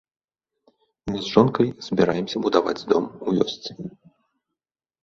Мы 1.11 1.17
з 1.25 1.35
жонкай 1.35 1.67
збіраемся 1.89 2.37
будаваць 2.47 2.77
дом 2.95 3.03
у 3.25 3.39
вёсцы. 3.39 3.71